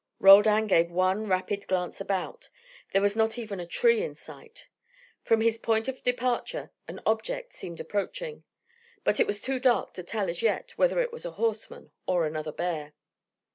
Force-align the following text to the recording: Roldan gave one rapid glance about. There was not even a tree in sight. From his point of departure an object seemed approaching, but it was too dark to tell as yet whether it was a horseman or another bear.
Roldan 0.17 0.65
gave 0.65 0.89
one 0.89 1.27
rapid 1.27 1.67
glance 1.67 2.01
about. 2.01 2.49
There 2.91 3.03
was 3.03 3.15
not 3.15 3.37
even 3.37 3.59
a 3.59 3.67
tree 3.67 4.01
in 4.01 4.15
sight. 4.15 4.65
From 5.21 5.41
his 5.41 5.59
point 5.59 5.87
of 5.87 6.01
departure 6.01 6.71
an 6.87 6.99
object 7.05 7.53
seemed 7.53 7.79
approaching, 7.79 8.43
but 9.03 9.19
it 9.19 9.27
was 9.27 9.43
too 9.43 9.59
dark 9.59 9.93
to 9.93 10.01
tell 10.01 10.27
as 10.27 10.41
yet 10.41 10.75
whether 10.75 10.99
it 11.01 11.11
was 11.13 11.23
a 11.23 11.33
horseman 11.37 11.91
or 12.07 12.25
another 12.25 12.51
bear. 12.51 12.95